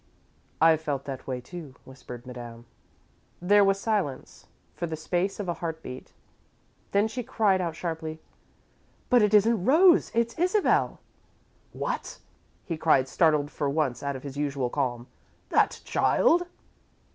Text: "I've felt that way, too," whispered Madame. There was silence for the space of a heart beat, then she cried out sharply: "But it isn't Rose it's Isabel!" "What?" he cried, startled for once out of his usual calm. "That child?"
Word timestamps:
"I've 0.59 0.81
felt 0.81 1.05
that 1.05 1.27
way, 1.27 1.41
too," 1.41 1.75
whispered 1.85 2.25
Madame. 2.25 2.65
There 3.39 3.63
was 3.63 3.79
silence 3.79 4.47
for 4.73 4.87
the 4.87 4.95
space 4.95 5.39
of 5.39 5.47
a 5.47 5.53
heart 5.53 5.83
beat, 5.83 6.11
then 6.89 7.07
she 7.07 7.21
cried 7.21 7.61
out 7.61 7.75
sharply: 7.75 8.19
"But 9.11 9.21
it 9.21 9.35
isn't 9.35 9.63
Rose 9.63 10.11
it's 10.15 10.39
Isabel!" 10.39 10.99
"What?" 11.71 12.17
he 12.65 12.77
cried, 12.77 13.07
startled 13.07 13.51
for 13.51 13.69
once 13.69 14.01
out 14.01 14.15
of 14.15 14.23
his 14.23 14.37
usual 14.37 14.71
calm. 14.71 15.05
"That 15.49 15.79
child?" 15.85 16.47